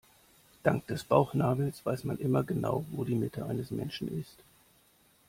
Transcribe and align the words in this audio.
Dank 0.63 0.87
des 0.87 1.03
Bauchnabels 1.03 1.85
weiß 1.85 2.05
man 2.05 2.17
immer 2.17 2.41
genau, 2.43 2.83
wo 2.89 3.03
die 3.03 3.13
Mitte 3.13 3.45
eines 3.45 3.69
Menschen 3.69 4.07
ist. 4.19 4.37